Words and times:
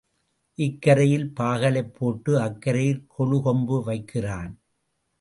இக்கரையில் 0.59 1.27
பாகலைப் 1.33 1.93
போட்டு 1.95 2.39
அக்கரையில் 2.41 3.05
கொழு 3.17 3.41
கொம்பு 3.41 3.83
வைக்கிறான். 3.83 4.51